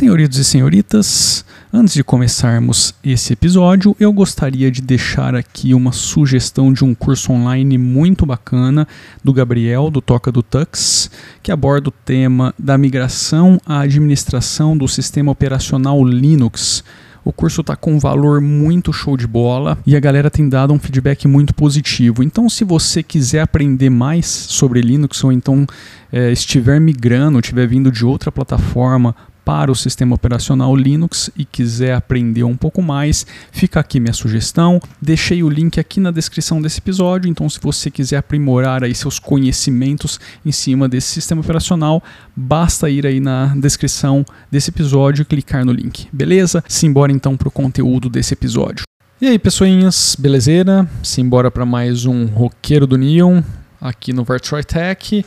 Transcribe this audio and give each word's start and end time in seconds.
Senhoritos 0.00 0.38
e 0.38 0.44
senhoritas, 0.44 1.44
antes 1.70 1.92
de 1.92 2.02
começarmos 2.02 2.94
esse 3.04 3.34
episódio, 3.34 3.94
eu 4.00 4.10
gostaria 4.10 4.70
de 4.70 4.80
deixar 4.80 5.34
aqui 5.34 5.74
uma 5.74 5.92
sugestão 5.92 6.72
de 6.72 6.82
um 6.82 6.94
curso 6.94 7.30
online 7.30 7.76
muito 7.76 8.24
bacana 8.24 8.88
do 9.22 9.30
Gabriel, 9.30 9.90
do 9.90 10.00
Toca 10.00 10.32
do 10.32 10.42
Tux, 10.42 11.10
que 11.42 11.52
aborda 11.52 11.90
o 11.90 11.92
tema 11.92 12.54
da 12.58 12.78
migração 12.78 13.60
à 13.66 13.80
administração 13.80 14.74
do 14.74 14.88
sistema 14.88 15.32
operacional 15.32 16.02
Linux. 16.02 16.82
O 17.22 17.30
curso 17.30 17.60
está 17.60 17.76
com 17.76 17.92
um 17.92 17.98
valor 17.98 18.40
muito 18.40 18.94
show 18.94 19.18
de 19.18 19.26
bola 19.26 19.76
e 19.86 19.94
a 19.94 20.00
galera 20.00 20.30
tem 20.30 20.48
dado 20.48 20.72
um 20.72 20.78
feedback 20.78 21.28
muito 21.28 21.54
positivo. 21.54 22.22
Então, 22.22 22.48
se 22.48 22.64
você 22.64 23.02
quiser 23.02 23.42
aprender 23.42 23.90
mais 23.90 24.26
sobre 24.26 24.80
Linux 24.80 25.22
ou 25.22 25.30
então 25.30 25.66
é, 26.10 26.32
estiver 26.32 26.80
migrando, 26.80 27.38
estiver 27.38 27.66
vindo 27.66 27.92
de 27.92 28.06
outra 28.06 28.32
plataforma 28.32 29.14
para 29.44 29.70
o 29.70 29.74
sistema 29.74 30.14
operacional 30.14 30.74
Linux 30.74 31.30
e 31.36 31.44
quiser 31.44 31.94
aprender 31.94 32.44
um 32.44 32.56
pouco 32.56 32.82
mais, 32.82 33.26
fica 33.50 33.80
aqui 33.80 33.98
minha 33.98 34.12
sugestão. 34.12 34.80
Deixei 35.00 35.42
o 35.42 35.48
link 35.48 35.78
aqui 35.78 36.00
na 36.00 36.10
descrição 36.10 36.60
desse 36.60 36.78
episódio, 36.78 37.28
então 37.28 37.48
se 37.48 37.58
você 37.60 37.90
quiser 37.90 38.18
aprimorar 38.18 38.84
aí 38.84 38.94
seus 38.94 39.18
conhecimentos 39.18 40.20
em 40.44 40.52
cima 40.52 40.88
desse 40.88 41.08
sistema 41.08 41.40
operacional, 41.40 42.02
basta 42.34 42.88
ir 42.88 43.06
aí 43.06 43.20
na 43.20 43.54
descrição 43.56 44.24
desse 44.50 44.70
episódio 44.70 45.22
e 45.22 45.24
clicar 45.24 45.64
no 45.64 45.72
link. 45.72 46.08
Beleza? 46.12 46.62
Simbora 46.68 47.12
então 47.12 47.36
para 47.36 47.48
o 47.48 47.52
conteúdo 47.52 48.08
desse 48.08 48.34
episódio. 48.34 48.84
E 49.20 49.26
aí, 49.26 49.38
pessoinhas, 49.38 50.16
belezeira? 50.18 50.88
Simbora 51.02 51.50
para 51.50 51.66
mais 51.66 52.06
um 52.06 52.24
Roqueiro 52.24 52.86
do 52.86 52.96
Neon 52.96 53.42
aqui 53.80 54.12
no 54.12 54.24
Virtual 54.24 54.62
Tech. 54.62 55.24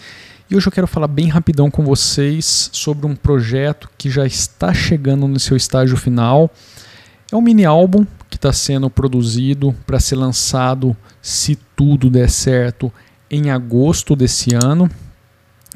E 0.49 0.55
hoje 0.57 0.67
eu 0.67 0.71
quero 0.71 0.87
falar 0.87 1.07
bem 1.07 1.29
rapidão 1.29 1.71
com 1.71 1.83
vocês 1.83 2.69
sobre 2.73 3.07
um 3.07 3.15
projeto 3.15 3.89
que 3.97 4.09
já 4.09 4.25
está 4.25 4.73
chegando 4.73 5.25
no 5.25 5.39
seu 5.39 5.55
estágio 5.55 5.95
final. 5.95 6.51
É 7.31 7.35
um 7.35 7.41
mini 7.41 7.63
álbum 7.63 8.05
que 8.29 8.35
está 8.35 8.51
sendo 8.51 8.89
produzido 8.89 9.73
para 9.87 10.01
ser 10.01 10.17
lançado, 10.17 10.95
se 11.21 11.57
tudo 11.75 12.09
der 12.09 12.29
certo, 12.29 12.91
em 13.31 13.51
agosto 13.51 14.17
desse 14.17 14.53
ano. 14.53 14.91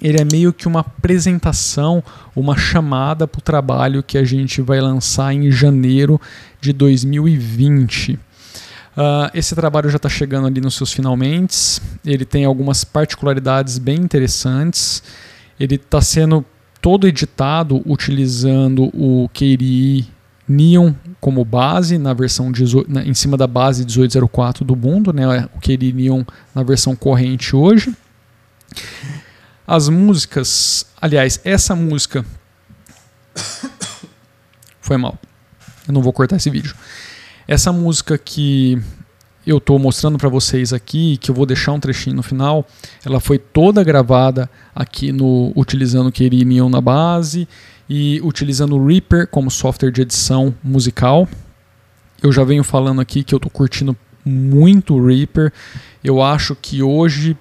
Ele 0.02 0.20
é 0.20 0.26
meio 0.26 0.52
que 0.52 0.68
uma 0.68 0.82
apresentação, 0.82 2.04
uma 2.36 2.58
chamada 2.58 3.26
para 3.26 3.40
o 3.40 3.42
trabalho 3.42 4.04
que 4.04 4.18
a 4.18 4.24
gente 4.24 4.62
vai 4.62 4.82
lançar 4.82 5.34
em 5.34 5.50
janeiro 5.50 6.20
de 6.60 6.74
2020. 6.74 8.20
Uh, 8.98 9.30
esse 9.36 9.54
trabalho 9.54 9.92
já 9.92 9.98
está 9.98 10.10
chegando 10.10 10.48
ali 10.48 10.60
nos 10.60 10.74
seus 10.74 10.92
finalmente. 10.92 11.80
Ele 12.04 12.26
tem 12.26 12.46
algumas 12.46 12.84
particularidades 12.84 13.78
bem 13.78 13.98
interessantes. 13.98 15.04
Ele 15.60 15.76
está 15.76 16.02
sendo 16.02 16.44
todo 16.82 17.08
editado 17.08 17.84
utilizando 17.86 18.86
o 18.96 19.30
KDE 19.30 20.08
Neon 20.48 20.94
como 21.22 21.46
base 21.46 22.00
na 22.00 22.12
versão 22.12 22.52
18, 22.52 22.92
na, 22.92 23.04
em 23.04 23.14
cima 23.14 23.38
da 23.38 23.46
base 23.46 23.86
1804 23.86 24.66
do 24.66 24.74
Ubuntu, 24.74 25.14
né? 25.14 25.48
O 25.56 25.60
KDE 25.60 25.94
Neon 25.94 26.24
na 26.56 26.64
versão 26.64 26.96
corrente 26.96 27.56
hoje. 27.56 27.94
As 29.68 29.90
músicas, 29.90 30.88
aliás, 31.00 31.40
essa 31.44 31.76
música 31.76 32.26
foi 34.82 34.98
mal. 34.98 35.20
Eu 35.88 35.94
não 35.94 36.02
vou 36.02 36.12
cortar 36.12 36.38
esse 36.38 36.50
vídeo. 36.50 36.74
Essa 37.48 37.72
música 37.72 38.18
que 38.18 38.78
eu 39.46 39.60
estou 39.60 39.80
mostrando 39.80 40.18
para 40.18 40.28
vocês 40.28 40.74
aqui, 40.74 41.16
que 41.16 41.32
eu 41.32 41.36
vou 41.36 41.46
deixar 41.46 41.72
um 41.72 41.80
trechinho 41.80 42.18
no 42.18 42.22
final, 42.22 42.68
ela 43.06 43.22
foi 43.22 43.40
toda 43.40 43.82
gravada 43.86 44.50
aqui 44.76 45.14
no 45.14 45.54
utilizando 45.56 46.12
Neon 46.46 46.68
na 46.68 46.82
base 46.82 47.48
e 47.90 48.20
utilizando 48.22 48.76
o 48.76 48.86
Reaper 48.86 49.28
como 49.28 49.50
software 49.50 49.92
de 49.92 50.02
edição 50.02 50.54
musical. 50.62 51.26
Eu 52.22 52.34
já 52.34 52.44
venho 52.44 52.66
falando 52.66 53.00
aqui 53.00 53.24
que 53.24 53.34
eu 53.34 53.38
estou 53.38 53.50
curtindo 53.50 53.96
muito 54.26 54.96
o 54.96 55.08
Reaper. 55.08 55.54
Eu 56.04 56.22
acho 56.22 56.54
que 56.54 56.84
hoje 56.84 57.38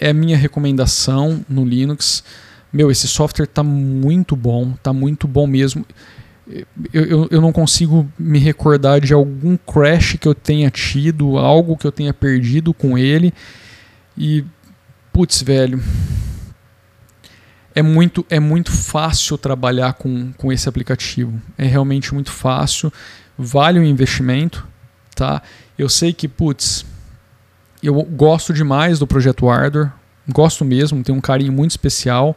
é 0.00 0.12
minha 0.12 0.36
recomendação 0.36 1.44
no 1.48 1.64
Linux. 1.64 2.24
Meu, 2.72 2.90
esse 2.90 3.06
software 3.06 3.44
está 3.44 3.62
muito 3.62 4.34
bom, 4.34 4.72
está 4.72 4.92
muito 4.92 5.28
bom 5.28 5.46
mesmo 5.46 5.86
eu, 6.48 6.66
eu, 6.92 7.28
eu, 7.30 7.40
não 7.40 7.52
consigo 7.52 8.08
me 8.18 8.38
recordar 8.38 9.00
de 9.00 9.12
algum 9.12 9.56
crash 9.56 10.16
que 10.20 10.28
eu 10.28 10.34
tenha 10.34 10.70
tido, 10.70 11.36
algo 11.38 11.76
que 11.76 11.86
eu 11.86 11.92
tenha 11.92 12.14
perdido 12.14 12.72
com 12.72 12.96
ele. 12.96 13.34
E, 14.16 14.44
putz, 15.12 15.42
velho, 15.42 15.82
é 17.74 17.82
muito, 17.82 18.24
é 18.30 18.38
muito 18.38 18.70
fácil 18.70 19.36
trabalhar 19.36 19.94
com, 19.94 20.32
com 20.34 20.52
esse 20.52 20.68
aplicativo. 20.68 21.40
É 21.58 21.66
realmente 21.66 22.14
muito 22.14 22.30
fácil, 22.30 22.92
vale 23.36 23.80
o 23.80 23.84
investimento, 23.84 24.66
tá? 25.14 25.42
Eu 25.76 25.88
sei 25.88 26.12
que, 26.12 26.28
putz, 26.28 26.86
eu 27.82 28.00
gosto 28.02 28.52
demais 28.52 29.00
do 29.00 29.06
projeto 29.06 29.48
Ardor, 29.48 29.90
gosto 30.28 30.64
mesmo, 30.64 31.02
tenho 31.02 31.18
um 31.18 31.20
carinho 31.20 31.52
muito 31.52 31.72
especial, 31.72 32.36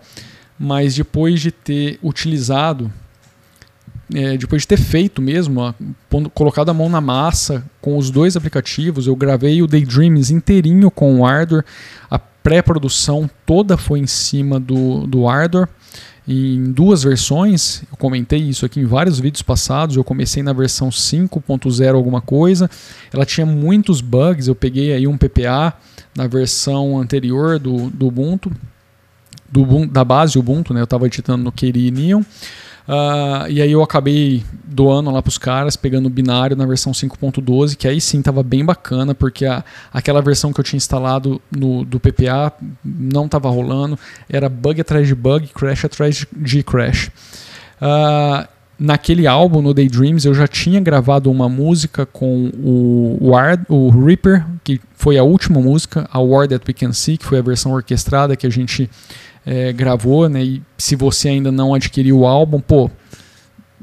mas 0.58 0.96
depois 0.96 1.40
de 1.40 1.52
ter 1.52 2.00
utilizado 2.04 2.92
é, 4.14 4.38
depois 4.38 4.64
de 4.64 4.68
ter 4.68 4.78
feito 4.78 5.22
mesmo, 5.22 5.74
pondo, 6.10 6.30
colocado 6.30 6.70
a 6.70 6.74
mão 6.74 6.90
na 6.90 7.00
massa 7.00 7.64
com 7.80 7.98
os 7.98 8.10
dois 8.10 8.36
aplicativos, 8.36 9.08
eu 9.08 9.16
gravei 9.16 9.62
o 9.62 9.68
Daydreams 9.68 10.32
inteirinho 10.32 10.90
com 10.90 11.20
o 11.20 11.26
Ardor, 11.26 11.64
a 12.10 12.18
pré-produção 12.18 13.30
toda 13.46 13.78
foi 13.78 14.00
em 14.00 14.08
cima 14.08 14.60
do, 14.60 15.06
do 15.06 15.28
Ardor, 15.28 15.68
em 16.28 16.72
duas 16.72 17.04
versões, 17.04 17.82
eu 17.92 17.98
comentei 17.98 18.40
isso 18.40 18.66
aqui 18.66 18.80
em 18.80 18.86
vários 18.86 19.20
vídeos 19.20 19.42
passados, 19.42 19.96
eu 19.96 20.04
comecei 20.04 20.44
na 20.44 20.54
versão 20.54 20.90
5.0 20.90 21.96
alguma 21.96 22.22
coisa, 22.22 22.70
ela 23.12 23.26
tinha 23.26 23.46
muitos 23.46 24.00
bugs, 24.00 24.48
eu 24.48 24.56
peguei 24.56 24.94
aí 24.94 25.08
um 25.08 25.18
PPA 25.18 25.74
na 26.16 26.28
versão 26.28 27.00
anterior 27.00 27.58
do, 27.58 27.90
do 27.90 28.08
Ubuntu, 28.08 28.52
do, 29.52 29.88
da 29.88 30.04
base 30.04 30.38
Ubuntu, 30.38 30.74
né, 30.74 30.82
eu 30.82 30.84
estava 30.84 31.08
editando 31.08 31.44
no 31.44 31.52
KDE 31.52 31.90
Neon, 31.90 32.22
Uh, 32.90 33.48
e 33.48 33.62
aí 33.62 33.72
eu 33.72 33.84
acabei 33.84 34.44
doando 34.66 35.12
lá 35.12 35.22
para 35.22 35.30
os 35.30 35.38
caras, 35.38 35.76
pegando 35.76 36.08
o 36.08 36.10
binário 36.10 36.56
na 36.56 36.66
versão 36.66 36.92
5.12, 36.92 37.76
que 37.76 37.88
aí 37.88 38.02
sim 38.02 38.18
estava 38.18 38.42
bem 38.42 38.66
bacana, 38.66 39.14
porque 39.14 39.46
a, 39.46 39.64
aquela 39.94 40.24
versão 40.24 40.52
que 40.52 40.60
eu 40.60 40.64
tinha 40.64 40.78
instalado 40.78 41.40
no, 41.56 41.86
do 41.86 42.00
PPA 42.00 42.52
não 42.84 43.28
estava 43.28 43.48
rolando, 43.48 44.00
era 44.28 44.50
bug 44.50 44.82
atrás 44.82 45.08
de 45.08 45.14
bug, 45.14 45.50
crash 45.50 45.86
atrás 45.86 46.26
de 46.36 46.64
crash. 46.64 47.12
Uh, 47.80 48.48
naquele 48.80 49.28
álbum, 49.28 49.62
no 49.62 49.72
Daydreams, 49.72 50.26
eu 50.26 50.34
já 50.34 50.48
tinha 50.48 50.80
gravado 50.80 51.30
uma 51.30 51.48
música 51.48 52.08
com 52.08 52.50
o, 52.58 53.18
Ward, 53.22 53.66
o 53.70 53.90
Reaper, 53.90 54.48
que 54.64 54.82
foi 54.96 55.16
a 55.20 55.24
última 55.24 55.62
música, 55.62 56.10
a 56.12 56.20
War 56.20 56.48
That 56.48 56.66
We 56.68 56.74
Can 56.74 56.94
See, 56.94 57.18
que 57.18 57.26
foi 57.26 57.38
a 57.38 57.44
versão 57.44 57.72
orquestrada 57.72 58.36
que 58.36 58.48
a 58.48 58.50
gente 58.50 58.90
é, 59.46 59.72
gravou, 59.74 60.28
né? 60.30 60.44
E 60.44 60.64
se 60.78 60.96
você 60.96 61.30
ainda 61.30 61.52
não 61.52 61.74
adquiriu 61.74 62.20
o 62.20 62.28
álbum, 62.28 62.60
pô, 62.60 62.90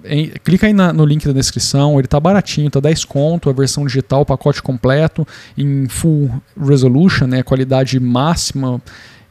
em, 0.05 0.29
clica 0.45 0.67
aí 0.67 0.73
na, 0.73 0.93
no 0.93 1.05
link 1.05 1.27
da 1.27 1.33
descrição, 1.33 1.99
ele 1.99 2.09
tá 2.09 2.21
baratinho, 2.21 2.71
tá 2.71 2.81
10 2.81 3.05
conto, 3.05 3.51
a 3.51 3.53
versão 3.53 3.85
digital, 3.87 4.23
o 4.23 4.27
pacote 4.27 4.63
completo, 4.63 5.27
em 5.57 5.89
full 5.89 6.31
resolution, 6.61 7.27
né? 7.27 7.43
Qualidade 7.43 7.99
máxima. 7.99 8.81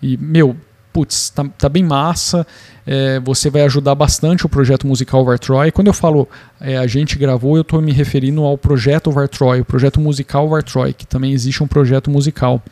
E, 0.02 0.18
meu, 0.18 0.56
putz, 0.92 1.30
tá, 1.30 1.46
tá 1.58 1.70
bem 1.70 1.84
massa. 1.84 2.46
É, 2.88 3.20
você 3.20 3.50
vai 3.50 3.64
ajudar 3.64 3.96
bastante 3.96 4.46
o 4.46 4.50
projeto 4.50 4.86
musical 4.86 5.26
Vartroy. 5.26 5.72
Quando 5.72 5.88
eu 5.88 5.94
falo 5.94 6.28
é, 6.60 6.78
a 6.78 6.88
gente 6.88 7.18
gravou, 7.18 7.56
eu 7.56 7.62
estou 7.62 7.82
me 7.82 7.92
referindo 7.92 8.44
ao 8.44 8.58
projeto 8.58 9.12
Vartroy, 9.12 9.62
o 9.62 9.66
projeto 9.66 10.00
musical 10.00 10.48
Vartroy, 10.48 10.94
que 10.94 11.06
também 11.06 11.34
existe 11.34 11.64
um 11.64 11.68
projeto 11.68 12.10
musical. 12.10 12.64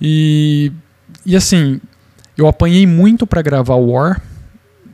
E, 0.00 0.72
e 1.24 1.36
assim, 1.36 1.80
eu 2.38 2.46
apanhei 2.46 2.86
muito 2.86 3.26
para 3.26 3.42
gravar 3.42 3.74
War 3.74 4.22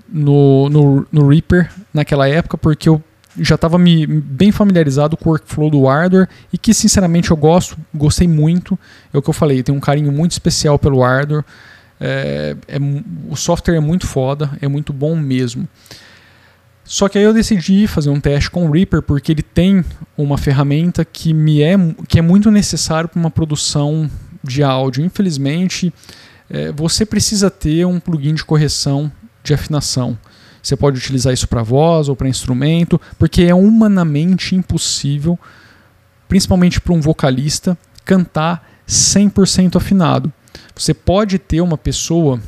no, 0.09 0.71
no, 0.71 1.07
no, 1.13 1.29
Reaper 1.29 1.71
naquela 1.93 2.27
época, 2.27 2.57
porque 2.57 2.89
eu 2.89 3.03
já 3.39 3.57
estava 3.57 3.77
bem 3.79 4.51
familiarizado 4.51 5.15
com 5.15 5.29
o 5.29 5.33
workflow 5.33 5.69
do 5.69 5.87
Ardor 5.87 6.27
e 6.51 6.57
que 6.57 6.73
sinceramente 6.73 7.31
eu 7.31 7.37
gosto, 7.37 7.77
gostei 7.93 8.27
muito. 8.27 8.79
É 9.13 9.19
o 9.19 9.23
que 9.23 9.29
eu 9.29 9.35
falei, 9.35 9.63
tenho 9.63 9.77
um 9.77 9.81
carinho 9.81 10.11
muito 10.11 10.33
especial 10.33 10.79
pelo 10.79 11.05
Ardor. 11.05 11.45
É, 12.01 12.57
é, 12.67 12.79
o 13.29 13.37
software 13.37 13.77
é 13.77 13.81
muito 13.81 14.07
foda, 14.07 14.51
é 14.63 14.67
muito 14.67 14.93
bom 14.93 15.15
mesmo. 15.15 15.69
Só 16.83 17.09
que 17.09 17.19
aí 17.19 17.25
eu 17.25 17.35
decidi 17.35 17.87
fazer 17.87 18.09
um 18.09 18.21
teste 18.21 18.51
com 18.51 18.67
o 18.67 18.71
Reaper 18.71 19.03
porque 19.03 19.33
ele 19.33 19.43
tem 19.43 19.85
uma 20.17 20.39
ferramenta 20.39 21.05
que 21.05 21.35
me 21.35 21.61
é 21.61 21.77
que 22.09 22.19
é 22.19 22.23
muito 22.23 22.51
necessário 22.51 23.09
para 23.09 23.21
uma 23.21 23.31
produção 23.31 24.09
de 24.43 24.63
áudio. 24.63 25.05
Infelizmente, 25.05 25.93
é, 26.49 26.73
você 26.73 27.07
precisa 27.07 27.51
ter 27.51 27.85
um 27.87 27.99
plugin 27.99 28.35
de 28.35 28.45
correção 28.45 29.11
de 29.43 29.55
afinação. 29.55 30.19
Você 30.63 30.77
pode 30.77 30.99
utilizar 30.99 31.33
isso 31.33 31.47
para 31.47 31.63
voz 31.63 32.09
ou 32.09 32.17
para 32.17 32.29
instrumento, 32.29 33.01
porque 33.19 33.43
é 33.43 33.55
humanamente 33.55 34.55
impossível, 34.55 35.39
principalmente 36.27 36.81
para 36.81 36.95
um 36.95 37.01
vocalista, 37.01 37.77
cantar 38.05 38.67
100% 38.89 39.77
afinado. 39.77 40.33
Você 40.75 40.95
pode 40.95 41.39
ter 41.39 41.61
uma 41.61 41.77
pessoa 41.77 42.41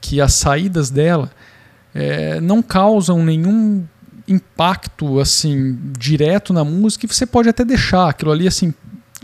que 0.00 0.20
as 0.20 0.34
saídas 0.34 0.90
dela 0.90 1.30
é, 1.94 2.40
não 2.40 2.62
causam 2.62 3.24
nenhum 3.24 3.84
impacto 4.26 5.20
assim 5.20 5.78
direto 5.98 6.52
na 6.52 6.64
música 6.64 7.04
e 7.04 7.08
você 7.08 7.26
pode 7.26 7.48
até 7.48 7.62
deixar 7.62 8.08
aquilo 8.08 8.32
ali 8.32 8.48
assim 8.48 8.72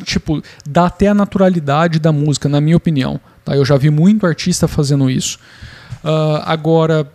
tipo 0.05 0.43
dá 0.69 0.87
até 0.87 1.09
a 1.09 1.15
naturalidade 1.15 1.99
da 1.99 2.13
música 2.13 2.51
na 2.51 2.61
minha 2.61 2.77
opinião 2.77 3.19
tá 3.45 3.57
eu 3.57 3.65
já 3.65 3.77
vi 3.77 3.91
muito 3.91 4.27
artista 4.27 4.69
fazendo 4.69 5.11
isso 5.11 5.39
uh, 6.05 6.43
agora 6.45 7.11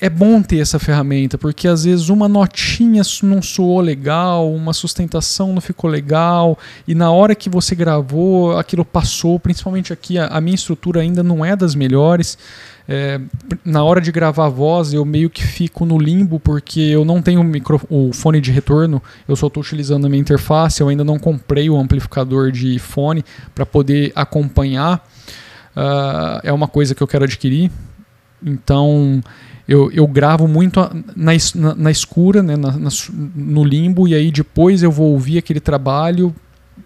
é 0.00 0.08
bom 0.08 0.42
ter 0.42 0.58
essa 0.58 0.78
ferramenta, 0.78 1.38
porque 1.38 1.68
às 1.68 1.84
vezes 1.84 2.08
uma 2.08 2.28
notinha 2.28 3.02
não 3.22 3.40
soou 3.40 3.80
legal, 3.80 4.52
uma 4.52 4.72
sustentação 4.72 5.52
não 5.52 5.60
ficou 5.60 5.88
legal, 5.88 6.58
e 6.86 6.94
na 6.94 7.10
hora 7.10 7.34
que 7.34 7.48
você 7.48 7.74
gravou, 7.74 8.58
aquilo 8.58 8.84
passou, 8.84 9.38
principalmente 9.38 9.92
aqui, 9.92 10.18
a, 10.18 10.26
a 10.26 10.40
minha 10.40 10.54
estrutura 10.54 11.00
ainda 11.00 11.22
não 11.22 11.44
é 11.44 11.54
das 11.54 11.74
melhores. 11.74 12.36
É, 12.86 13.18
na 13.64 13.82
hora 13.82 14.00
de 14.00 14.12
gravar 14.12 14.46
a 14.46 14.48
voz, 14.48 14.92
eu 14.92 15.04
meio 15.04 15.30
que 15.30 15.42
fico 15.42 15.86
no 15.86 15.98
limbo, 15.98 16.38
porque 16.38 16.80
eu 16.80 17.04
não 17.04 17.22
tenho 17.22 17.42
micro, 17.42 17.80
o 17.88 18.12
fone 18.12 18.40
de 18.40 18.50
retorno, 18.50 19.02
eu 19.26 19.34
só 19.34 19.46
estou 19.46 19.62
utilizando 19.62 20.06
a 20.06 20.08
minha 20.08 20.20
interface, 20.20 20.80
eu 20.80 20.88
ainda 20.88 21.02
não 21.02 21.18
comprei 21.18 21.70
o 21.70 21.76
amplificador 21.76 22.52
de 22.52 22.78
fone 22.78 23.24
para 23.54 23.64
poder 23.64 24.12
acompanhar. 24.14 25.06
Uh, 25.74 26.40
é 26.42 26.52
uma 26.52 26.68
coisa 26.68 26.94
que 26.94 27.02
eu 27.02 27.06
quero 27.06 27.24
adquirir. 27.24 27.70
Então, 28.44 29.22
eu, 29.66 29.90
eu 29.90 30.06
gravo 30.06 30.46
muito 30.46 30.78
na, 31.16 31.32
na, 31.54 31.74
na 31.74 31.90
escura, 31.90 32.42
né, 32.42 32.54
na, 32.54 32.72
na, 32.72 32.90
no 33.34 33.64
limbo, 33.64 34.06
e 34.06 34.14
aí 34.14 34.30
depois 34.30 34.82
eu 34.82 34.90
vou 34.90 35.12
ouvir 35.12 35.38
aquele 35.38 35.60
trabalho 35.60 36.34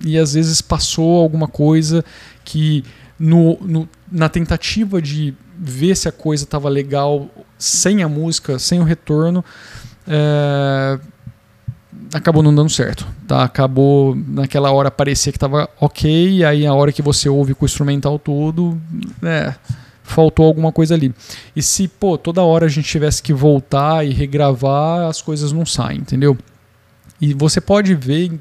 e 0.04 0.16
às 0.16 0.34
vezes 0.34 0.60
passou 0.60 1.20
alguma 1.20 1.48
coisa 1.48 2.04
que 2.44 2.84
no, 3.18 3.58
no 3.60 3.88
na 4.10 4.28
tentativa 4.28 5.02
de 5.02 5.34
ver 5.58 5.96
se 5.96 6.08
a 6.08 6.12
coisa 6.12 6.44
estava 6.44 6.68
legal 6.68 7.28
sem 7.58 8.02
a 8.02 8.08
música, 8.08 8.58
sem 8.58 8.80
o 8.80 8.84
retorno, 8.84 9.44
é, 10.06 10.98
acabou 12.14 12.42
não 12.42 12.54
dando 12.54 12.70
certo. 12.70 13.06
Tá? 13.26 13.42
Acabou 13.42 14.14
naquela 14.14 14.70
hora 14.70 14.90
parecia 14.90 15.32
que 15.32 15.36
estava 15.36 15.68
ok, 15.80 16.44
aí 16.44 16.66
a 16.66 16.72
hora 16.72 16.92
que 16.92 17.02
você 17.02 17.28
ouve 17.28 17.54
com 17.54 17.64
o 17.64 17.66
instrumental 17.66 18.18
todo, 18.18 18.80
é, 19.22 19.54
faltou 20.02 20.46
alguma 20.46 20.72
coisa 20.72 20.94
ali. 20.94 21.14
E 21.54 21.62
se, 21.62 21.88
pô, 21.88 22.16
toda 22.16 22.42
hora 22.42 22.66
a 22.66 22.68
gente 22.68 22.88
tivesse 22.88 23.22
que 23.22 23.32
voltar 23.32 24.06
e 24.06 24.12
regravar, 24.12 25.08
as 25.08 25.20
coisas 25.20 25.52
não 25.52 25.66
saem, 25.66 25.98
entendeu? 25.98 26.36
E 27.20 27.34
você 27.34 27.60
pode 27.60 27.94
ver 27.94 28.38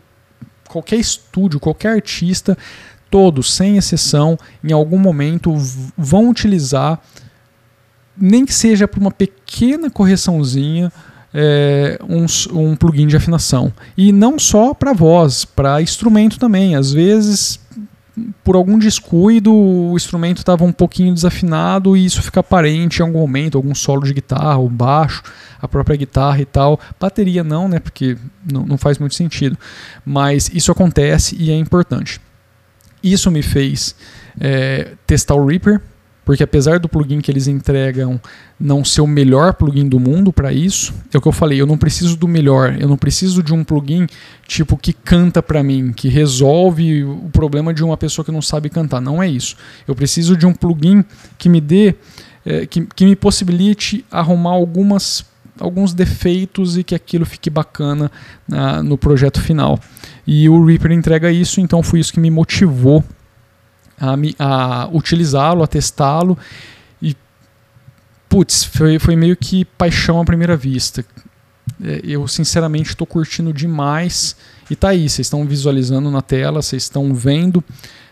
qualquer 0.68 0.98
estúdio, 0.98 1.60
qualquer 1.60 1.94
artista, 1.94 2.58
todos, 3.10 3.54
sem 3.54 3.78
exceção, 3.78 4.38
em 4.64 4.72
algum 4.72 4.98
momento 4.98 5.54
vão 5.98 6.30
utilizar, 6.30 7.00
nem 8.16 8.46
que 8.46 8.54
seja 8.54 8.88
para 8.88 9.00
uma 9.00 9.12
pequena 9.12 9.90
correçãozinha, 9.90 10.92
é, 11.34 12.00
um, 12.08 12.26
um 12.60 12.76
plugin 12.76 13.08
de 13.08 13.16
afinação. 13.16 13.72
E 13.96 14.12
não 14.12 14.40
só 14.40 14.74
para 14.74 14.94
voz, 14.94 15.46
para 15.46 15.82
instrumento 15.82 16.40
também. 16.40 16.76
Às 16.76 16.92
vezes 16.92 17.60
por 18.44 18.56
algum 18.56 18.80
descuido, 18.80 19.54
o 19.54 19.96
instrumento 19.96 20.40
estava 20.40 20.64
um 20.64 20.72
pouquinho 20.72 21.14
desafinado 21.14 21.96
e 21.96 22.06
isso 22.06 22.22
fica 22.22 22.40
aparente 22.40 23.00
em 23.00 23.04
algum 23.04 23.20
momento, 23.20 23.58
algum 23.58 23.76
solo 23.76 24.04
de 24.04 24.14
guitarra, 24.14 24.58
ou 24.58 24.70
baixo, 24.70 25.22
a 25.62 25.68
própria 25.68 25.96
guitarra 25.96 26.42
e 26.42 26.46
tal. 26.46 26.80
Bateria 27.00 27.44
não, 27.44 27.68
né? 27.68 27.80
Porque 27.80 28.18
não, 28.50 28.66
não 28.66 28.78
faz 28.78 28.98
muito 28.98 29.16
sentido. 29.16 29.58
Mas 30.06 30.50
isso 30.54 30.72
acontece 30.72 31.36
e 31.40 31.52
é 31.52 31.56
importante. 31.56 32.20
Isso 33.12 33.32
me 33.32 33.42
fez 33.42 33.96
é, 34.40 34.94
testar 35.06 35.36
o 35.36 35.46
Reaper, 35.46 35.82
porque 36.28 36.44
apesar 36.44 36.78
do 36.78 36.90
plugin 36.90 37.22
que 37.22 37.32
eles 37.32 37.48
entregam 37.48 38.20
não 38.60 38.84
ser 38.84 39.00
o 39.00 39.08
melhor 39.08 39.54
plugin 39.54 39.88
do 39.88 39.98
mundo 39.98 40.34
para 40.34 40.52
isso, 40.52 40.94
é 41.14 41.18
o 41.18 41.22
que 41.22 41.28
eu 41.28 41.32
falei, 41.32 41.62
eu 41.62 41.66
não 41.66 41.78
preciso 41.78 42.18
do 42.18 42.28
melhor, 42.28 42.76
eu 42.78 42.90
não 42.90 42.98
preciso 42.98 43.42
de 43.42 43.54
um 43.54 43.64
plugin 43.64 44.08
tipo 44.46 44.76
que 44.76 44.92
canta 44.92 45.42
para 45.42 45.64
mim, 45.64 45.94
que 45.94 46.10
resolve 46.10 47.06
o 47.06 47.30
problema 47.32 47.74
de 47.74 47.82
uma 47.82 47.96
pessoa 47.96 48.26
que 48.26 48.32
não 48.32 48.42
sabe 48.42 48.70
cantar, 48.70 49.00
não 49.00 49.24
é 49.24 49.30
isso. 49.30 49.56
Eu 49.88 49.96
preciso 49.96 50.36
de 50.36 50.46
um 50.46 50.54
plugin 50.54 51.06
que 51.38 51.48
me 51.48 51.62
dê, 51.62 51.96
é, 52.46 52.66
que, 52.66 52.86
que 52.94 53.06
me 53.06 53.16
possibilite 53.16 54.04
arrumar 54.12 54.52
algumas 54.52 55.26
alguns 55.60 55.94
defeitos 55.94 56.78
e 56.78 56.84
que 56.84 56.96
aquilo 56.96 57.26
fique 57.26 57.50
bacana 57.50 58.12
uh, 58.52 58.84
no 58.84 58.98
projeto 58.98 59.42
final. 59.42 59.80
E 60.26 60.50
o 60.50 60.66
Reaper 60.66 60.92
entrega 60.92 61.32
isso, 61.32 61.60
então 61.60 61.82
foi 61.82 62.00
isso 62.00 62.14
que 62.14 62.20
me 62.20 62.30
motivou 62.30 63.04
a, 64.00 64.16
a 64.40 64.90
utilizá-lo, 64.92 65.64
a 65.64 65.68
testá-lo. 65.68 66.38
E, 67.02 67.16
putz, 68.30 68.64
foi, 68.64 69.00
foi 69.00 69.16
meio 69.16 69.36
que 69.36 69.66
paixão 69.66 70.20
à 70.20 70.26
primeira 70.26 70.56
vista. 70.56 71.04
É, 71.84 72.02
eu, 72.04 72.28
sinceramente, 72.28 72.90
estou 72.90 73.08
curtindo 73.08 73.54
demais. 73.54 74.36
E 74.70 74.76
tá 74.76 74.90
aí, 74.90 75.10
vocês 75.10 75.28
estão 75.28 75.46
visualizando 75.46 76.12
na 76.12 76.22
tela, 76.22 76.62
vocês 76.62 76.84
estão 76.84 77.14
vendo. 77.14 77.64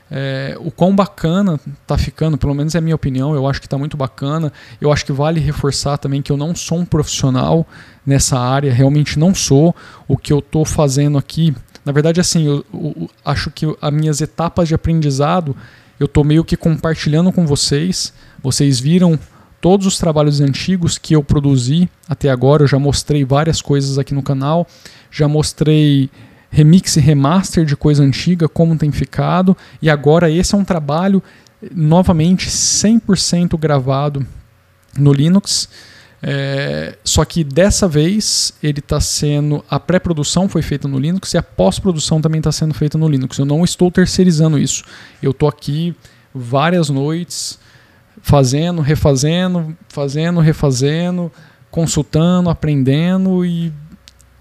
É, 0.10 0.56
o 0.60 0.70
quão 0.70 0.96
bacana 0.96 1.60
tá 1.88 1.98
ficando, 1.98 2.38
pelo 2.38 2.54
menos 2.54 2.76
é 2.76 2.78
a 2.78 2.82
minha 2.82 2.96
opinião, 2.96 3.34
eu 3.34 3.48
acho 3.48 3.60
que 3.60 3.68
tá 3.68 3.78
muito 3.78 3.98
bacana. 3.98 4.52
Eu 4.80 4.92
acho 4.92 5.06
que 5.06 5.12
vale 5.12 5.40
reforçar 5.40 5.98
também 5.98 6.22
que 6.22 6.32
eu 6.32 6.38
não 6.38 6.56
sou 6.56 6.80
um 6.80 6.86
profissional 6.86 7.66
nessa 8.06 8.40
área, 8.40 8.74
realmente 8.74 9.18
não 9.18 9.34
sou. 9.34 9.76
O 10.08 10.18
que 10.18 10.32
eu 10.32 10.42
tô 10.42 10.64
fazendo 10.64 11.18
aqui 11.18 11.54
na 11.86 11.92
verdade, 11.92 12.20
assim, 12.20 12.48
eu, 12.48 12.66
eu 12.74 13.10
acho 13.24 13.52
que 13.52 13.66
as 13.80 13.94
minhas 13.94 14.20
etapas 14.20 14.68
de 14.68 14.74
aprendizado 14.74 15.56
eu 16.00 16.06
estou 16.06 16.24
meio 16.24 16.44
que 16.44 16.58
compartilhando 16.58 17.32
com 17.32 17.46
vocês. 17.46 18.12
Vocês 18.42 18.80
viram 18.80 19.18
todos 19.62 19.88
os 19.88 19.98
trabalhos 19.98 20.42
antigos 20.42 20.98
que 20.98 21.16
eu 21.16 21.24
produzi 21.24 21.90
até 22.10 22.30
agora. 22.30 22.64
Eu 22.64 22.68
já 22.68 22.80
mostrei 22.80 23.24
várias 23.24 23.62
coisas 23.62 23.98
aqui 23.98 24.14
no 24.14 24.24
canal. 24.24 24.68
Já 25.10 25.28
mostrei 25.28 26.10
remix 26.50 26.96
e 26.96 27.00
remaster 27.00 27.66
de 27.66 27.76
coisa 27.76 28.04
antiga, 28.04 28.48
como 28.48 28.78
tem 28.78 28.92
ficado. 28.92 29.56
E 29.82 29.90
agora 29.90 30.30
esse 30.30 30.56
é 30.56 30.58
um 30.58 30.64
trabalho 30.64 31.22
novamente 31.74 32.50
100% 32.50 33.58
gravado 33.58 34.26
no 34.98 35.12
Linux. 35.12 35.70
É, 36.28 36.98
só 37.04 37.24
que 37.24 37.44
dessa 37.44 37.88
vez 37.88 38.54
ele 38.64 38.80
está 38.80 39.00
sendo. 39.00 39.64
A 39.70 39.80
pré-produção 39.80 40.50
foi 40.50 40.62
feita 40.62 40.88
no 40.88 40.98
Linux 40.98 41.34
e 41.34 41.38
a 41.38 41.44
pós-produção 41.44 42.22
também 42.22 42.40
está 42.40 42.52
sendo 42.52 42.74
feita 42.74 42.98
no 42.98 43.08
Linux. 43.08 43.38
Eu 43.38 43.46
não 43.46 43.64
estou 43.64 43.92
terceirizando 43.92 44.58
isso. 44.58 44.84
Eu 45.22 45.32
estou 45.32 45.48
aqui 45.48 45.96
várias 46.34 46.90
noites 46.90 47.60
fazendo, 48.22 48.82
refazendo, 48.82 49.78
fazendo, 49.88 50.40
refazendo, 50.40 51.32
consultando, 51.70 52.50
aprendendo 52.50 53.46
e 53.46 53.72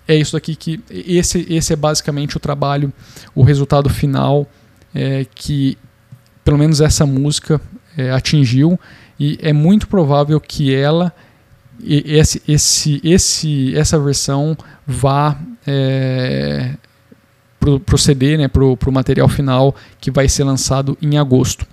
é 0.06 0.14
isso 0.14 0.32
daqui 0.34 0.54
que 0.54 0.80
esse, 0.90 1.46
esse 1.48 1.72
é 1.72 1.76
basicamente 1.76 2.36
o 2.36 2.40
trabalho, 2.40 2.92
o 3.34 3.42
resultado 3.42 3.88
final 3.88 4.46
é, 4.94 5.26
que 5.34 5.78
pelo 6.44 6.58
menos 6.58 6.80
essa 6.80 7.06
música 7.06 7.60
é, 7.96 8.10
atingiu 8.10 8.78
e 9.18 9.38
é 9.40 9.52
muito 9.52 9.88
provável 9.88 10.40
que 10.40 10.74
ela 10.74 11.12
esse, 11.82 12.40
esse, 12.46 13.00
esse, 13.02 13.76
essa 13.76 13.98
versão 13.98 14.56
vá 14.86 15.36
é, 15.66 16.74
CD, 17.96 18.36
né, 18.36 18.48
para 18.48 18.62
o 18.62 18.92
material 18.92 19.28
final 19.28 19.74
que 20.00 20.10
vai 20.10 20.28
ser 20.28 20.44
lançado 20.44 20.96
em 21.00 21.18
agosto. 21.18 21.66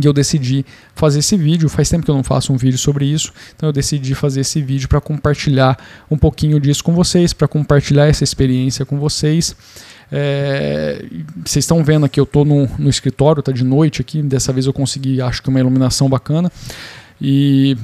E 0.00 0.06
eu 0.06 0.12
decidi 0.12 0.64
fazer 0.94 1.20
esse 1.20 1.36
vídeo. 1.36 1.68
Faz 1.68 1.88
tempo 1.88 2.04
que 2.04 2.10
eu 2.10 2.14
não 2.14 2.24
faço 2.24 2.52
um 2.52 2.56
vídeo 2.56 2.78
sobre 2.78 3.04
isso, 3.06 3.32
então 3.54 3.68
eu 3.68 3.72
decidi 3.72 4.14
fazer 4.14 4.40
esse 4.40 4.60
vídeo 4.60 4.88
para 4.88 5.00
compartilhar 5.00 5.78
um 6.10 6.18
pouquinho 6.18 6.58
disso 6.58 6.82
com 6.82 6.92
vocês, 6.92 7.32
para 7.32 7.46
compartilhar 7.46 8.06
essa 8.06 8.24
experiência 8.24 8.84
com 8.84 8.98
vocês. 8.98 9.54
É, 10.10 11.04
vocês 11.44 11.64
estão 11.64 11.82
vendo 11.82 12.06
aqui, 12.06 12.20
eu 12.20 12.24
estou 12.24 12.44
no, 12.44 12.68
no 12.78 12.90
escritório, 12.90 13.42
tá 13.42 13.52
de 13.52 13.64
noite 13.64 14.00
aqui. 14.00 14.22
Dessa 14.22 14.52
vez 14.52 14.66
eu 14.66 14.72
consegui, 14.72 15.20
acho 15.20 15.42
que 15.42 15.48
uma 15.48 15.60
iluminação 15.60 16.08
bacana. 16.08 16.50
E 17.20 17.76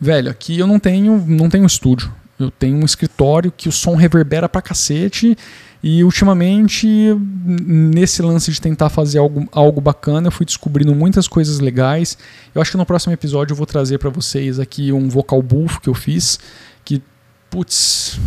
velho, 0.00 0.30
aqui 0.30 0.58
eu 0.58 0.66
não 0.66 0.78
tenho, 0.78 1.22
não 1.26 1.48
tenho 1.48 1.66
estúdio. 1.66 2.12
Eu 2.38 2.50
tenho 2.50 2.76
um 2.76 2.84
escritório 2.84 3.52
que 3.54 3.68
o 3.68 3.72
som 3.72 3.94
reverbera 3.94 4.48
pra 4.48 4.60
cacete. 4.60 5.36
E 5.82 6.04
ultimamente, 6.04 6.86
nesse 6.86 8.22
lance 8.22 8.52
de 8.52 8.60
tentar 8.60 8.88
fazer 8.88 9.18
algo, 9.18 9.48
algo 9.50 9.80
bacana, 9.80 10.28
eu 10.28 10.32
fui 10.32 10.46
descobrindo 10.46 10.94
muitas 10.94 11.26
coisas 11.26 11.58
legais. 11.58 12.16
Eu 12.54 12.62
acho 12.62 12.70
que 12.70 12.76
no 12.76 12.86
próximo 12.86 13.12
episódio 13.12 13.52
eu 13.52 13.56
vou 13.56 13.66
trazer 13.66 13.98
para 13.98 14.08
vocês 14.08 14.60
aqui 14.60 14.92
um 14.92 15.08
vocal 15.08 15.42
booth 15.42 15.80
que 15.80 15.88
eu 15.88 15.94
fiz, 15.94 16.38
que, 16.84 17.02
putz, 17.50 18.20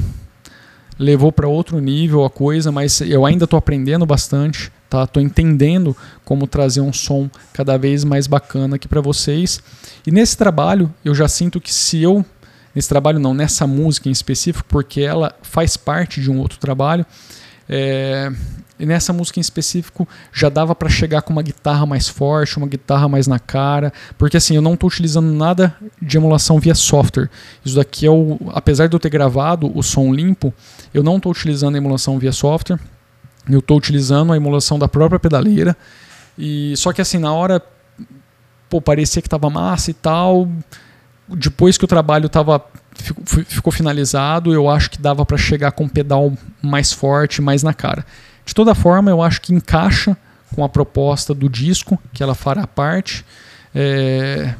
levou 0.99 1.31
para 1.31 1.47
outro 1.47 1.79
nível 1.79 2.25
a 2.25 2.29
coisa, 2.29 2.73
mas 2.73 2.99
eu 2.99 3.25
ainda 3.25 3.45
estou 3.45 3.57
aprendendo 3.57 4.05
bastante, 4.05 4.69
tá? 4.89 5.07
Tô 5.07 5.21
entendendo 5.21 5.95
como 6.25 6.47
trazer 6.47 6.81
um 6.81 6.91
som 6.91 7.29
cada 7.53 7.77
vez 7.77 8.03
mais 8.03 8.27
bacana 8.27 8.75
aqui 8.75 8.87
para 8.87 8.99
vocês. 8.99 9.61
E 10.05 10.11
nesse 10.11 10.35
trabalho, 10.35 10.93
eu 11.05 11.15
já 11.15 11.29
sinto 11.29 11.61
que 11.61 11.73
se 11.73 12.01
eu 12.01 12.25
nesse 12.75 12.89
trabalho 12.89 13.17
não, 13.17 13.33
nessa 13.33 13.65
música 13.65 14.09
em 14.09 14.11
específico, 14.11 14.67
porque 14.67 14.99
ela 14.99 15.33
faz 15.41 15.77
parte 15.77 16.21
de 16.21 16.29
um 16.29 16.39
outro 16.39 16.59
trabalho, 16.59 17.05
é, 17.67 18.31
nessa 18.79 19.13
música 19.13 19.39
em 19.39 19.41
específico 19.41 20.07
já 20.31 20.49
dava 20.49 20.75
para 20.75 20.89
chegar 20.89 21.21
com 21.21 21.33
uma 21.33 21.41
guitarra 21.41 21.85
mais 21.85 22.07
forte, 22.07 22.57
uma 22.57 22.67
guitarra 22.67 23.07
mais 23.07 23.27
na 23.27 23.39
cara, 23.39 23.91
porque 24.17 24.37
assim, 24.37 24.55
eu 24.55 24.61
não 24.61 24.73
estou 24.73 24.87
utilizando 24.87 25.31
nada 25.31 25.75
de 26.01 26.17
emulação 26.17 26.59
via 26.59 26.75
software. 26.75 27.29
Isso 27.63 27.75
daqui 27.75 28.05
é 28.05 28.11
o, 28.11 28.37
apesar 28.53 28.87
de 28.87 28.95
eu 28.95 28.99
ter 28.99 29.09
gravado 29.09 29.71
o 29.75 29.81
som 29.81 30.13
limpo, 30.13 30.53
eu 30.93 31.03
não 31.03 31.17
estou 31.17 31.31
utilizando 31.31 31.75
a 31.75 31.77
emulação 31.77 32.19
via 32.19 32.31
software. 32.31 32.79
Eu 33.49 33.59
estou 33.59 33.77
utilizando 33.77 34.33
a 34.33 34.37
emulação 34.37 34.79
da 34.79 34.87
própria 34.87 35.19
pedaleira. 35.19 35.77
E 36.35 36.75
só 36.77 36.91
que 36.91 36.99
assim, 36.99 37.19
na 37.19 37.31
hora 37.31 37.61
pô, 38.69 38.81
parecia 38.81 39.21
que 39.21 39.27
estava 39.27 39.49
massa 39.49 39.91
e 39.91 39.93
tal. 39.93 40.49
Depois 41.27 41.77
que 41.77 41.85
o 41.85 41.87
trabalho 41.87 42.27
tava, 42.27 42.63
ficou 43.47 43.71
finalizado, 43.71 44.53
eu 44.53 44.69
acho 44.69 44.89
que 44.89 45.01
dava 45.01 45.25
para 45.25 45.37
chegar 45.37 45.71
com 45.71 45.85
um 45.85 45.89
pedal 45.89 46.33
mais 46.61 46.91
forte, 46.91 47.41
mais 47.41 47.63
na 47.63 47.73
cara. 47.73 48.05
De 48.45 48.53
toda 48.53 48.75
forma, 48.75 49.09
eu 49.09 49.21
acho 49.21 49.41
que 49.41 49.53
encaixa 49.53 50.15
com 50.55 50.63
a 50.63 50.69
proposta 50.69 51.33
do 51.33 51.49
disco, 51.49 51.99
que 52.13 52.23
ela 52.23 52.35
fará 52.35 52.65
parte. 52.65 53.25
É... 53.73 54.53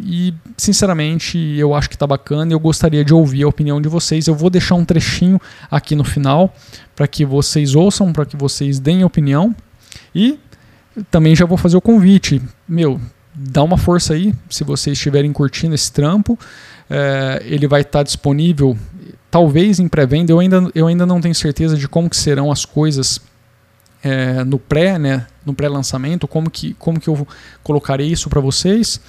E, 0.00 0.32
sinceramente, 0.56 1.36
eu 1.56 1.74
acho 1.74 1.88
que 1.88 1.96
está 1.96 2.06
bacana 2.06 2.52
eu 2.52 2.60
gostaria 2.60 3.04
de 3.04 3.12
ouvir 3.12 3.42
a 3.42 3.48
opinião 3.48 3.80
de 3.80 3.88
vocês. 3.88 4.28
Eu 4.28 4.34
vou 4.34 4.48
deixar 4.48 4.76
um 4.76 4.84
trechinho 4.84 5.40
aqui 5.70 5.96
no 5.96 6.04
final 6.04 6.54
para 6.94 7.08
que 7.08 7.24
vocês 7.24 7.74
ouçam, 7.74 8.12
para 8.12 8.24
que 8.24 8.36
vocês 8.36 8.78
deem 8.78 9.02
opinião. 9.02 9.54
E 10.14 10.38
também 11.10 11.34
já 11.34 11.44
vou 11.44 11.58
fazer 11.58 11.76
o 11.76 11.80
convite. 11.80 12.40
Meu, 12.66 13.00
dá 13.38 13.62
uma 13.62 13.78
força 13.78 14.14
aí, 14.14 14.34
se 14.50 14.64
vocês 14.64 14.96
estiverem 14.96 15.32
curtindo 15.32 15.74
esse 15.74 15.92
trampo. 15.92 16.38
É, 16.90 17.42
ele 17.44 17.68
vai 17.68 17.82
estar 17.82 18.00
tá 18.00 18.02
disponível 18.02 18.76
talvez 19.30 19.78
em 19.78 19.88
pré-venda, 19.88 20.32
eu 20.32 20.38
ainda, 20.38 20.70
eu 20.74 20.86
ainda 20.86 21.06
não 21.06 21.20
tenho 21.20 21.34
certeza 21.34 21.76
de 21.76 21.88
como 21.88 22.08
que 22.08 22.16
serão 22.16 22.50
as 22.50 22.64
coisas 22.64 23.20
é, 24.02 24.44
no 24.44 24.58
pré, 24.58 24.98
né, 24.98 25.26
no 25.44 25.54
pré-lançamento, 25.54 26.26
como 26.26 26.50
que, 26.50 26.74
como 26.74 27.00
que 27.00 27.08
eu 27.08 27.26
colocarei 27.62 28.06
isso 28.06 28.28
para 28.28 28.40
vocês. 28.40 29.00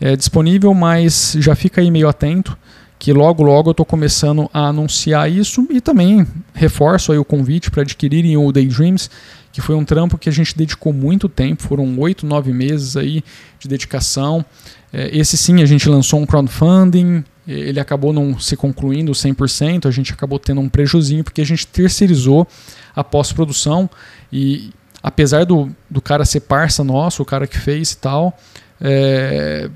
É 0.00 0.16
disponível, 0.16 0.74
mas 0.74 1.36
já 1.38 1.54
fica 1.54 1.80
aí 1.80 1.90
meio 1.90 2.08
atento, 2.08 2.56
que 2.98 3.12
logo 3.12 3.42
logo 3.42 3.70
eu 3.70 3.72
estou 3.72 3.86
começando 3.86 4.50
a 4.52 4.68
anunciar 4.68 5.30
isso 5.30 5.66
e 5.70 5.80
também 5.80 6.26
reforço 6.52 7.12
aí 7.12 7.18
o 7.18 7.24
convite 7.24 7.70
para 7.70 7.82
adquirirem 7.82 8.36
o 8.36 8.52
Daydreams, 8.52 9.08
que 9.52 9.60
foi 9.60 9.76
um 9.76 9.84
trampo 9.84 10.16
que 10.16 10.28
a 10.28 10.32
gente 10.32 10.56
dedicou 10.56 10.92
muito 10.92 11.28
tempo, 11.28 11.62
foram 11.62 11.98
oito, 11.98 12.26
nove 12.26 12.52
meses 12.52 12.96
aí 12.96 13.22
de 13.58 13.68
dedicação. 13.68 14.44
É, 14.92 15.16
esse 15.16 15.36
sim 15.36 15.62
a 15.62 15.66
gente 15.66 15.88
lançou 15.88 16.20
um 16.20 16.26
crowdfunding, 16.26 17.22
ele 17.46 17.78
acabou 17.78 18.12
não 18.12 18.38
se 18.38 18.56
concluindo 18.56 19.12
100%, 19.12 19.86
a 19.86 19.90
gente 19.90 20.12
acabou 20.12 20.38
tendo 20.38 20.60
um 20.60 20.68
prejuzinho 20.68 21.22
porque 21.22 21.40
a 21.40 21.46
gente 21.46 21.66
terceirizou 21.66 22.46
a 22.94 23.04
pós-produção 23.04 23.90
e 24.32 24.70
apesar 25.02 25.44
do, 25.44 25.74
do 25.90 26.00
cara 26.00 26.24
ser 26.24 26.40
parça 26.40 26.82
nosso, 26.84 27.22
o 27.22 27.26
cara 27.26 27.46
que 27.46 27.58
fez 27.58 27.92
e 27.92 27.96
tal, 27.98 28.38
é, 28.80 29.68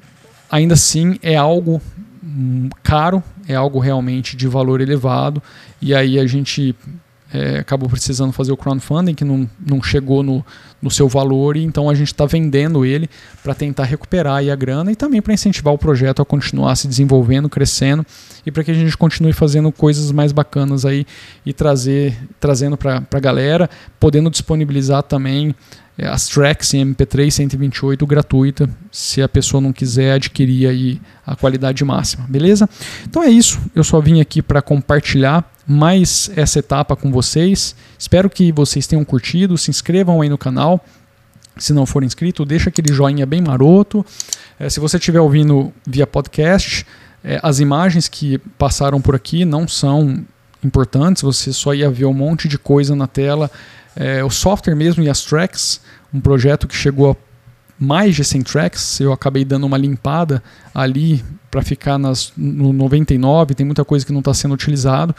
ainda 0.50 0.75
assim 0.75 1.18
é 1.23 1.37
algo 1.37 1.83
caro, 2.83 3.23
é 3.49 3.54
algo 3.54 3.78
realmente 3.78 4.37
de 4.37 4.47
valor 4.47 4.80
elevado 4.80 5.42
e 5.83 5.95
aí 5.95 6.18
a 6.18 6.26
gente 6.26 6.75
é, 7.33 7.59
acabou 7.59 7.88
precisando 7.88 8.33
fazer 8.33 8.52
o 8.52 8.56
crowdfunding, 8.56 9.14
que 9.14 9.25
não, 9.25 9.49
não 9.64 9.83
chegou 9.83 10.23
no, 10.23 10.45
no 10.80 10.90
seu 10.90 11.09
valor, 11.09 11.56
e 11.56 11.64
então 11.64 11.90
a 11.90 11.95
gente 11.95 12.09
está 12.09 12.25
vendendo 12.25 12.85
ele 12.85 13.09
para 13.42 13.54
tentar 13.54 13.85
recuperar 13.85 14.42
a 14.49 14.54
grana 14.54 14.92
e 14.92 14.97
também 14.97 15.21
para 15.21 15.35
incentivar 15.35 15.75
o 15.75 15.78
projeto 15.78 16.23
a 16.23 16.25
continuar 16.25 16.76
se 16.76 16.87
desenvolvendo, 16.87 17.49
crescendo 17.49 18.06
e 18.45 18.50
para 18.50 18.62
que 18.62 18.71
a 18.71 18.75
gente 18.75 18.97
continue 18.97 19.33
fazendo 19.33 19.73
coisas 19.73 20.12
mais 20.12 20.30
bacanas 20.30 20.85
aí 20.85 21.04
e 21.45 21.52
trazer, 21.52 22.16
trazendo 22.38 22.76
para 22.76 23.02
a 23.11 23.21
galera, 23.21 23.68
podendo 23.99 24.30
disponibilizar 24.30 25.02
também 25.02 25.54
é, 25.99 26.06
as 26.06 26.28
tracks 26.28 26.75
em 26.75 26.95
MP3 26.95 27.30
128 27.30 28.06
gratuita, 28.06 28.71
se 28.92 29.21
a 29.21 29.28
pessoa 29.28 29.61
não 29.61 29.73
quiser 29.73 30.12
adquirir 30.12 30.68
aí 30.68 31.00
a 31.26 31.35
qualidade 31.35 31.85
máxima, 31.85 32.25
beleza? 32.28 32.68
Então 33.09 33.23
é 33.23 33.28
isso, 33.28 33.59
eu 33.75 33.83
só 33.83 34.00
vim 34.00 34.21
aqui 34.21 34.40
para 34.42 34.62
compartilhar 34.62 35.50
mais 35.66 36.30
essa 36.37 36.58
etapa 36.58 36.94
com 36.94 37.11
vocês. 37.11 37.75
Espero 37.99 38.30
que 38.30 38.52
vocês 38.52 38.87
tenham 38.87 39.04
curtido, 39.04 39.58
se 39.58 39.70
inscrevam 39.70 40.20
aí 40.23 40.28
no 40.28 40.38
canal. 40.38 40.85
Se 41.58 41.73
não 41.73 41.87
for 41.87 42.04
inscrito, 42.04 42.44
deixa 42.44 42.68
aquele 42.68 42.92
joinha 42.92 43.26
bem 43.26 43.40
maroto. 43.40 44.04
É, 44.58 44.68
se 44.68 44.78
você 44.78 44.99
estiver 44.99 45.20
ouvindo 45.20 45.73
via 45.87 46.06
podcast, 46.06 46.87
é, 47.25 47.40
as 47.42 47.58
imagens 47.61 48.08
que 48.08 48.38
passaram 48.58 49.00
por 49.00 49.14
aqui 49.14 49.44
não 49.44 49.66
são 49.66 50.25
importantes, 50.62 51.23
você 51.23 51.52
só 51.52 51.75
ia 51.75 51.90
ver 51.90 52.04
um 52.04 52.12
monte 52.12 52.49
de 52.49 52.58
coisa 52.58 52.94
na 52.94 53.06
tela. 53.06 53.50
É, 53.94 54.23
o 54.23 54.30
software 54.30 54.75
mesmo 54.75 55.02
e 55.02 55.08
as 55.08 55.23
tracks, 55.23 55.80
um 56.12 56.20
projeto 56.20 56.68
que 56.68 56.76
chegou 56.76 57.11
a 57.11 57.16
mais 57.78 58.14
de 58.14 58.25
100 58.25 58.42
tracks, 58.42 59.00
eu 59.00 59.12
acabei 59.12 59.45
dando 59.45 59.64
uma 59.64 59.76
limpada 59.76 60.42
ali 60.75 61.25
para 61.50 61.62
ficar 61.62 61.99
nas, 61.99 62.33
no 62.37 62.73
99, 62.73 63.54
tem 63.54 63.66
muita 63.66 63.85
coisa 63.85 64.04
que 64.04 64.12
não 64.12 64.21
está 64.21 64.33
sendo 64.35 64.54
utilizado, 64.54 65.14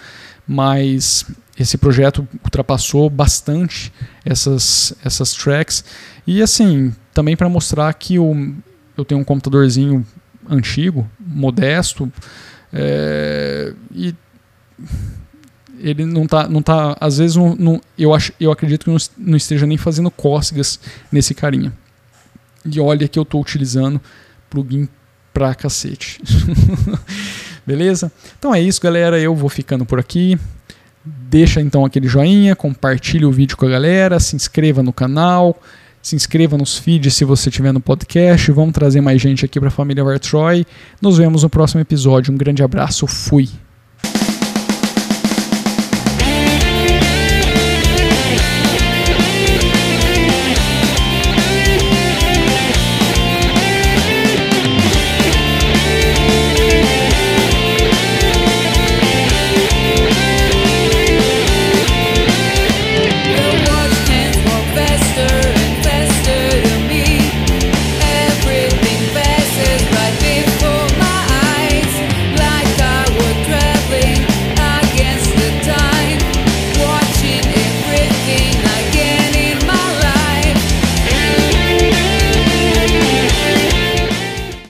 mas 0.47 1.25
esse 1.59 1.77
projeto 1.77 2.27
ultrapassou 2.43 3.09
bastante 3.09 3.91
essas, 4.23 4.93
essas 5.03 5.33
tracks. 5.33 5.83
E 6.25 6.41
assim, 6.41 6.93
também 7.13 7.35
para 7.35 7.49
mostrar 7.49 7.91
que 7.93 8.15
eu, 8.15 8.55
eu 8.95 9.03
tenho 9.03 9.21
um 9.21 9.23
computadorzinho 9.23 10.05
antigo, 10.49 11.09
modesto, 11.19 12.11
é, 12.71 13.73
e 13.93 14.13
ele 15.79 16.05
não 16.05 16.27
tá, 16.27 16.47
não 16.47 16.61
tá 16.61 16.97
às 16.99 17.17
vezes 17.17 17.35
não, 17.35 17.55
não, 17.55 17.81
eu, 17.97 18.13
acho, 18.13 18.33
eu 18.39 18.51
acredito 18.51 18.85
que 18.85 19.07
não, 19.17 19.37
esteja 19.37 19.65
nem 19.65 19.77
fazendo 19.77 20.11
cócegas 20.11 20.79
nesse 21.11 21.33
carinha. 21.33 21.73
E 22.69 22.79
olha 22.79 23.07
que 23.07 23.17
eu 23.17 23.23
estou 23.23 23.41
utilizando 23.41 24.01
plugin 24.49 24.87
pra 25.33 25.55
cacete. 25.55 26.19
Beleza? 27.65 28.11
Então 28.37 28.53
é 28.53 28.61
isso, 28.61 28.81
galera. 28.81 29.19
Eu 29.19 29.35
vou 29.35 29.49
ficando 29.49 29.85
por 29.85 29.99
aqui. 29.99 30.37
Deixa 31.05 31.61
então 31.61 31.85
aquele 31.85 32.07
joinha, 32.07 32.55
compartilhe 32.55 33.25
o 33.25 33.31
vídeo 33.31 33.55
com 33.55 33.65
a 33.65 33.69
galera, 33.69 34.19
se 34.19 34.35
inscreva 34.35 34.83
no 34.83 34.91
canal, 34.91 35.57
se 36.01 36.15
inscreva 36.15 36.57
nos 36.57 36.77
feeds 36.77 37.13
se 37.13 37.23
você 37.23 37.49
estiver 37.49 37.71
no 37.71 37.79
podcast. 37.79 38.51
Vamos 38.51 38.73
trazer 38.73 38.99
mais 38.99 39.21
gente 39.21 39.45
aqui 39.45 39.59
para 39.59 39.69
a 39.69 39.71
família 39.71 40.03
Vartroy. 40.03 40.65
Nos 41.01 41.17
vemos 41.17 41.43
no 41.43 41.49
próximo 41.49 41.81
episódio. 41.81 42.33
Um 42.33 42.37
grande 42.37 42.63
abraço. 42.63 43.07
Fui. 43.07 43.49